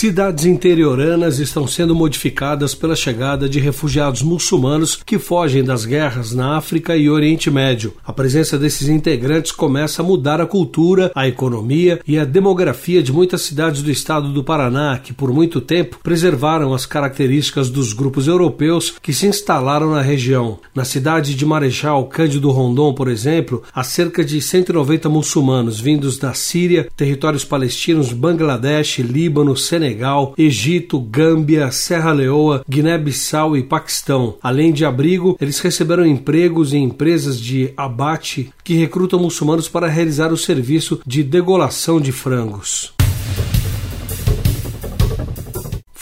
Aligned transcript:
Cidades 0.00 0.46
interioranas 0.46 1.40
estão 1.40 1.66
sendo 1.66 1.94
modificadas 1.94 2.74
pela 2.74 2.96
chegada 2.96 3.46
de 3.46 3.60
refugiados 3.60 4.22
muçulmanos 4.22 4.98
que 5.04 5.18
fogem 5.18 5.62
das 5.62 5.84
guerras 5.84 6.32
na 6.32 6.56
África 6.56 6.96
e 6.96 7.10
Oriente 7.10 7.50
Médio. 7.50 7.92
A 8.02 8.10
presença 8.10 8.58
desses 8.58 8.88
integrantes 8.88 9.52
começa 9.52 10.00
a 10.00 10.04
mudar 10.04 10.40
a 10.40 10.46
cultura, 10.46 11.12
a 11.14 11.28
economia 11.28 12.00
e 12.08 12.18
a 12.18 12.24
demografia 12.24 13.02
de 13.02 13.12
muitas 13.12 13.42
cidades 13.42 13.82
do 13.82 13.90
estado 13.90 14.32
do 14.32 14.42
Paraná, 14.42 14.98
que 14.98 15.12
por 15.12 15.34
muito 15.34 15.60
tempo 15.60 15.98
preservaram 16.02 16.72
as 16.72 16.86
características 16.86 17.68
dos 17.68 17.92
grupos 17.92 18.26
europeus 18.26 18.94
que 19.02 19.12
se 19.12 19.26
instalaram 19.26 19.90
na 19.90 20.00
região. 20.00 20.60
Na 20.74 20.86
cidade 20.86 21.34
de 21.34 21.44
Marechal 21.44 22.06
Cândido 22.06 22.50
Rondon, 22.50 22.94
por 22.94 23.08
exemplo, 23.08 23.62
há 23.70 23.84
cerca 23.84 24.24
de 24.24 24.40
190 24.40 25.10
muçulmanos 25.10 25.78
vindos 25.78 26.16
da 26.16 26.32
Síria, 26.32 26.88
territórios 26.96 27.44
palestinos, 27.44 28.14
Bangladesh, 28.14 29.00
Líbano, 29.00 29.54
Senegal 29.54 29.89
Senegal, 29.90 30.34
Egito, 30.38 31.00
Gâmbia, 31.00 31.70
Serra 31.72 32.12
Leoa, 32.12 32.62
Guiné-Bissau 32.68 33.56
e 33.56 33.62
Paquistão. 33.62 34.36
Além 34.40 34.72
de 34.72 34.84
abrigo, 34.84 35.36
eles 35.40 35.58
receberam 35.58 36.06
empregos 36.06 36.72
em 36.72 36.84
empresas 36.84 37.40
de 37.40 37.72
abate 37.76 38.52
que 38.62 38.74
recrutam 38.74 39.18
muçulmanos 39.18 39.68
para 39.68 39.88
realizar 39.88 40.32
o 40.32 40.36
serviço 40.36 41.00
de 41.04 41.24
degolação 41.24 42.00
de 42.00 42.12
frangos. 42.12 42.99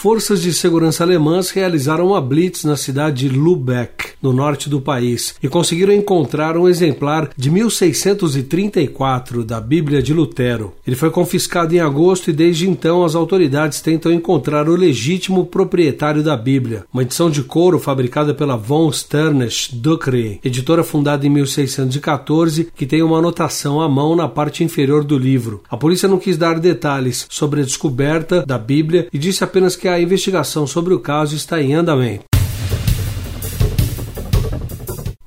Forças 0.01 0.41
de 0.41 0.53
segurança 0.53 1.03
alemãs 1.03 1.49
realizaram 1.49 2.07
uma 2.07 2.21
blitz 2.21 2.63
na 2.63 2.77
cidade 2.77 3.27
de 3.27 3.35
Lübeck 3.37 4.09
no 4.21 4.31
norte 4.33 4.69
do 4.69 4.81
país, 4.81 5.35
e 5.41 5.47
conseguiram 5.47 5.93
encontrar 5.93 6.57
um 6.57 6.67
exemplar 6.67 7.29
de 7.35 7.49
1634 7.49 9.43
da 9.43 9.61
Bíblia 9.61 10.01
de 10.01 10.13
Lutero. 10.13 10.73
Ele 10.85 10.95
foi 10.95 11.09
confiscado 11.09 11.73
em 11.75 11.79
agosto 11.79 12.29
e 12.29 12.33
desde 12.33 12.69
então 12.69 13.03
as 13.03 13.15
autoridades 13.15 13.81
tentam 13.81 14.11
encontrar 14.11 14.67
o 14.67 14.75
legítimo 14.75 15.45
proprietário 15.45 16.21
da 16.21 16.35
Bíblia. 16.35 16.83
Uma 16.93 17.03
edição 17.03 17.29
de 17.29 17.43
couro 17.43 17.79
fabricada 17.79 18.33
pela 18.33 18.57
von 18.57 18.91
Sternesch 18.91 19.69
Ducre, 19.73 20.39
editora 20.43 20.83
fundada 20.83 21.25
em 21.25 21.29
1614, 21.29 22.69
que 22.75 22.85
tem 22.85 23.01
uma 23.01 23.19
anotação 23.19 23.79
à 23.81 23.87
mão 23.87 24.15
na 24.15 24.27
parte 24.27 24.63
inferior 24.63 25.03
do 25.03 25.17
livro. 25.17 25.63
A 25.69 25.77
polícia 25.77 26.09
não 26.09 26.19
quis 26.19 26.37
dar 26.37 26.59
detalhes 26.59 27.25
sobre 27.29 27.61
a 27.61 27.63
descoberta 27.63 28.45
da 28.45 28.57
Bíblia 28.57 29.07
e 29.13 29.17
disse 29.17 29.43
apenas 29.43 29.75
que 29.75 29.87
a 29.93 30.01
investigação 30.01 30.65
sobre 30.65 30.93
o 30.93 30.99
caso 30.99 31.35
está 31.35 31.61
em 31.61 31.73
andamento. 31.73 32.28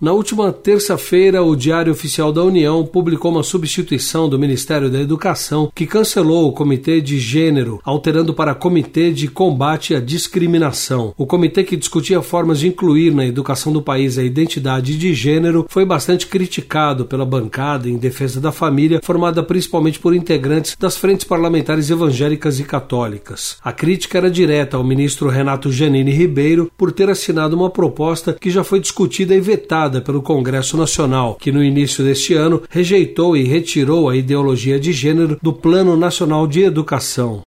Na 0.02 0.12
última 0.12 0.52
terça-feira, 0.52 1.44
o 1.44 1.54
Diário 1.54 1.92
Oficial 1.92 2.32
da 2.32 2.42
União 2.42 2.84
publicou 2.84 3.30
uma 3.30 3.44
substituição 3.44 4.28
do 4.28 4.36
Ministério 4.36 4.90
da 4.90 5.00
Educação 5.00 5.70
que 5.72 5.86
cancelou 5.86 6.48
o 6.48 6.52
Comitê 6.52 7.00
de 7.00 7.20
Gênero, 7.20 7.80
alterando 7.84 8.34
para 8.34 8.52
Comitê 8.52 9.12
de 9.12 9.28
Combate 9.28 9.94
à 9.94 10.00
Discriminação. 10.00 11.14
O 11.16 11.24
comitê 11.24 11.62
que 11.62 11.76
discutia 11.76 12.20
formas 12.20 12.58
de 12.58 12.66
incluir 12.66 13.14
na 13.14 13.24
educação 13.24 13.72
do 13.72 13.80
país 13.80 14.18
a 14.18 14.24
identidade 14.24 14.98
de 14.98 15.14
gênero 15.14 15.66
foi 15.68 15.84
bastante 15.84 16.26
criticado 16.26 17.04
pela 17.04 17.24
bancada 17.24 17.88
em 17.88 17.96
defesa 17.96 18.40
da 18.40 18.50
família, 18.50 19.00
formada 19.04 19.40
principalmente 19.40 20.00
por 20.00 20.16
integrantes 20.16 20.76
das 20.76 20.96
frentes 20.96 21.24
parlamentares 21.24 21.90
evangélicas 21.90 22.58
e 22.58 22.64
católicas. 22.64 23.56
A 23.62 23.72
crítica 23.72 24.18
era 24.18 24.28
direta 24.28 24.76
ao 24.76 24.82
ministro 24.82 25.28
Renato 25.28 25.70
Janine 25.70 26.10
Ribeiro 26.10 26.72
por 26.76 26.90
ter 26.90 27.08
assinado 27.08 27.54
uma 27.54 27.70
proposta 27.70 28.32
que 28.32 28.50
já 28.50 28.64
foi 28.64 28.80
discutida 28.80 29.32
e 29.32 29.40
vetada 29.40 29.91
pelo 30.00 30.22
Congresso 30.22 30.76
Nacional, 30.76 31.36
que 31.40 31.52
no 31.52 31.62
início 31.62 32.02
deste 32.04 32.34
ano 32.34 32.62
rejeitou 32.70 33.36
e 33.36 33.44
retirou 33.44 34.08
a 34.08 34.16
ideologia 34.16 34.78
de 34.80 34.92
gênero 34.92 35.38
do 35.42 35.52
Plano 35.52 35.96
Nacional 35.96 36.46
de 36.46 36.62
Educação 36.62 37.42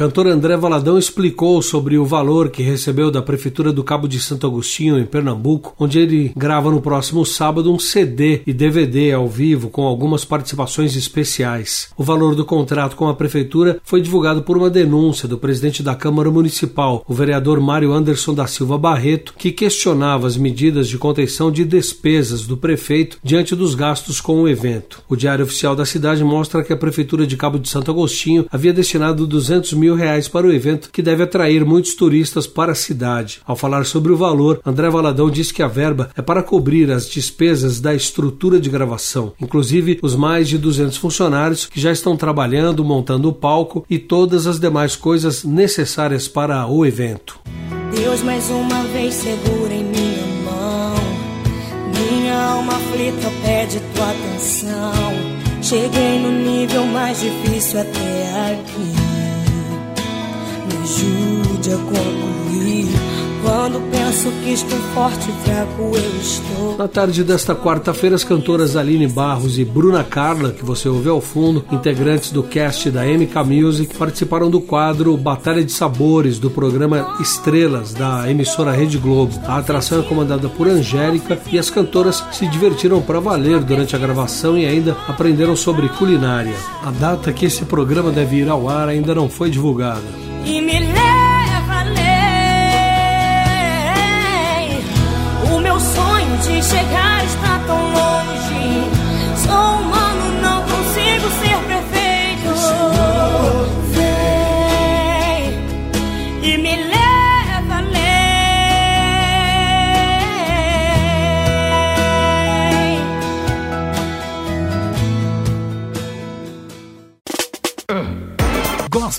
cantor 0.00 0.28
André 0.28 0.56
Valadão 0.56 0.98
explicou 0.98 1.60
sobre 1.60 1.98
o 1.98 2.06
valor 2.06 2.48
que 2.48 2.62
recebeu 2.62 3.10
da 3.10 3.20
Prefeitura 3.20 3.70
do 3.70 3.84
Cabo 3.84 4.08
de 4.08 4.18
Santo 4.18 4.46
Agostinho, 4.46 4.98
em 4.98 5.04
Pernambuco, 5.04 5.74
onde 5.78 5.98
ele 5.98 6.32
grava 6.34 6.70
no 6.70 6.80
próximo 6.80 7.26
sábado 7.26 7.70
um 7.70 7.78
CD 7.78 8.40
e 8.46 8.54
DVD 8.54 9.12
ao 9.12 9.28
vivo 9.28 9.68
com 9.68 9.82
algumas 9.82 10.24
participações 10.24 10.96
especiais. 10.96 11.90
O 11.98 12.02
valor 12.02 12.34
do 12.34 12.46
contrato 12.46 12.96
com 12.96 13.08
a 13.08 13.14
Prefeitura 13.14 13.78
foi 13.84 14.00
divulgado 14.00 14.40
por 14.40 14.56
uma 14.56 14.70
denúncia 14.70 15.28
do 15.28 15.36
presidente 15.36 15.82
da 15.82 15.94
Câmara 15.94 16.30
Municipal, 16.30 17.04
o 17.06 17.12
vereador 17.12 17.60
Mário 17.60 17.92
Anderson 17.92 18.32
da 18.32 18.46
Silva 18.46 18.78
Barreto, 18.78 19.34
que 19.36 19.52
questionava 19.52 20.26
as 20.26 20.38
medidas 20.38 20.88
de 20.88 20.96
contenção 20.96 21.52
de 21.52 21.62
despesas 21.62 22.46
do 22.46 22.56
prefeito 22.56 23.18
diante 23.22 23.54
dos 23.54 23.74
gastos 23.74 24.18
com 24.18 24.40
o 24.40 24.48
evento. 24.48 25.02
O 25.10 25.14
Diário 25.14 25.44
Oficial 25.44 25.76
da 25.76 25.84
cidade 25.84 26.24
mostra 26.24 26.64
que 26.64 26.72
a 26.72 26.76
Prefeitura 26.78 27.26
de 27.26 27.36
Cabo 27.36 27.58
de 27.58 27.68
Santo 27.68 27.90
Agostinho 27.90 28.46
havia 28.50 28.72
destinado 28.72 29.26
200 29.26 29.74
mil 29.74 29.89
mil 29.90 29.96
reais 29.96 30.28
para 30.28 30.46
o 30.46 30.52
evento, 30.52 30.90
que 30.92 31.02
deve 31.02 31.24
atrair 31.24 31.64
muitos 31.64 31.94
turistas 31.94 32.46
para 32.46 32.72
a 32.72 32.76
cidade. 32.76 33.40
Ao 33.44 33.56
falar 33.56 33.84
sobre 33.84 34.12
o 34.12 34.16
valor, 34.16 34.60
André 34.64 34.88
Valadão 34.88 35.28
disse 35.28 35.52
que 35.52 35.62
a 35.62 35.68
verba 35.68 36.10
é 36.16 36.22
para 36.22 36.42
cobrir 36.42 36.90
as 36.92 37.08
despesas 37.08 37.80
da 37.80 37.94
estrutura 37.94 38.60
de 38.60 38.70
gravação, 38.70 39.32
inclusive 39.40 39.98
os 40.02 40.14
mais 40.14 40.48
de 40.48 40.58
200 40.58 40.96
funcionários 40.96 41.66
que 41.66 41.80
já 41.80 41.90
estão 41.90 42.16
trabalhando, 42.16 42.84
montando 42.84 43.28
o 43.28 43.32
palco 43.32 43.84
e 43.90 43.98
todas 43.98 44.46
as 44.46 44.60
demais 44.60 44.94
coisas 44.94 45.42
necessárias 45.42 46.28
para 46.28 46.66
o 46.66 46.86
evento. 46.86 47.40
Deus 47.92 48.22
mais 48.22 48.48
uma 48.50 48.84
vez 48.84 49.14
segura 49.14 49.74
em 49.74 49.84
minha 49.84 50.26
mão. 50.44 50.94
Minha 51.98 52.36
alma 52.36 52.74
aflita 52.74 53.30
pede 53.42 53.80
tua 53.94 54.10
atenção. 54.10 54.92
Cheguei 55.62 56.18
no 56.20 56.30
nível 56.30 56.84
mais 56.86 57.20
difícil 57.20 57.80
até 57.80 58.52
aqui 58.52 59.09
ajude 60.90 61.72
a 61.72 61.76
concluir. 61.76 62.88
Quando 63.42 63.80
penso 63.90 64.30
que 64.42 64.50
estou 64.50 64.78
forte 64.92 65.30
fraco, 65.44 65.82
eu 65.94 66.20
estou. 66.20 66.76
Na 66.76 66.88
tarde 66.88 67.24
desta 67.24 67.54
quarta-feira, 67.54 68.16
as 68.16 68.24
cantoras 68.24 68.76
Aline 68.76 69.06
Barros 69.06 69.58
e 69.58 69.64
Bruna 69.64 70.04
Carla, 70.04 70.50
que 70.50 70.64
você 70.64 70.88
ouve 70.88 71.08
ao 71.08 71.20
fundo, 71.20 71.64
integrantes 71.70 72.32
do 72.32 72.42
cast 72.42 72.90
da 72.90 73.04
MK 73.04 73.34
Music, 73.46 73.96
participaram 73.96 74.50
do 74.50 74.60
quadro 74.60 75.16
Batalha 75.16 75.64
de 75.64 75.72
Sabores 75.72 76.38
do 76.38 76.50
programa 76.50 77.16
Estrelas 77.20 77.94
da 77.94 78.30
emissora 78.30 78.72
Rede 78.72 78.98
Globo. 78.98 79.40
A 79.46 79.58
atração 79.58 80.00
é 80.00 80.02
comandada 80.02 80.48
por 80.48 80.68
Angélica 80.68 81.38
e 81.50 81.58
as 81.58 81.70
cantoras 81.70 82.22
se 82.32 82.46
divertiram 82.46 83.00
para 83.00 83.20
valer 83.20 83.60
durante 83.60 83.96
a 83.96 83.98
gravação 83.98 84.58
e 84.58 84.66
ainda 84.66 84.96
aprenderam 85.08 85.56
sobre 85.56 85.88
culinária. 85.88 86.56
A 86.84 86.90
data 86.90 87.32
que 87.32 87.46
esse 87.46 87.64
programa 87.64 88.10
deve 88.10 88.36
ir 88.36 88.48
ao 88.48 88.68
ar 88.68 88.88
ainda 88.88 89.14
não 89.14 89.28
foi 89.28 89.50
divulgada 89.50 90.29
y 90.44 90.62
me. 90.62 90.80
ley. 90.80 91.19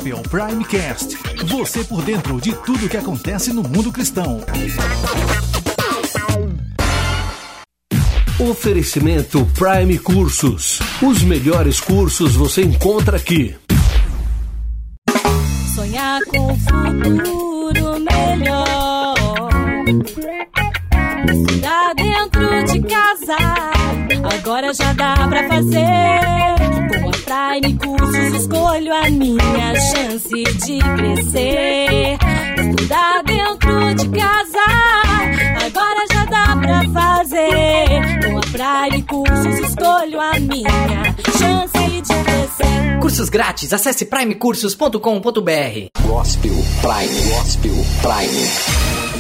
Gospel 0.02 0.24
Primecast. 0.24 1.16
Você 1.46 1.84
por 1.84 2.02
dentro 2.02 2.42
de 2.42 2.54
tudo 2.54 2.90
que 2.90 2.98
acontece 2.98 3.54
no 3.54 3.62
mundo 3.62 3.92
cristão. 3.92 4.44
Oferecimento 8.40 9.46
Prime 9.54 10.00
Cursos. 10.00 10.80
Os 11.04 11.22
melhores 11.22 11.80
cursos 11.80 12.36
você 12.36 12.64
encontra 12.64 13.18
aqui. 13.18 13.56
Sonhar 15.76 16.20
com 16.26 16.52
o 16.52 16.58
futuro 16.58 18.00
melhor. 18.00 19.14
Estudar 21.30 21.94
dentro 21.94 22.74
de 22.74 22.82
casa. 22.88 23.38
Agora 24.36 24.74
já 24.74 24.94
dá 24.94 25.28
pra 25.28 25.48
fazer. 25.48 27.11
Com 27.32 27.38
a 27.38 27.60
Prime 27.62 27.78
Cursos 27.78 28.42
escolho 28.42 28.94
a 28.94 29.10
minha 29.10 29.80
chance 29.80 30.44
de 30.44 30.80
crescer. 30.98 32.18
Estudar 32.58 33.24
dentro 33.24 33.96
de 33.96 34.10
casa. 34.10 34.60
Agora 35.66 36.06
já 36.12 36.26
dá 36.26 36.58
pra 36.58 36.84
fazer. 36.90 37.88
Com 38.26 38.38
a 38.38 38.42
Prime 38.42 39.04
Cursos, 39.04 39.70
escolho 39.70 40.20
a 40.20 40.40
minha 40.42 41.16
chance 41.38 42.02
de 42.02 42.24
crescer. 42.24 43.00
Cursos 43.00 43.30
grátis, 43.30 43.72
acesse 43.72 44.06
primecursos.com.br. 44.06 46.02
Gospel 46.06 46.56
Prime, 46.82 47.30
Gospel 47.30 47.86
Prime. 48.02 49.11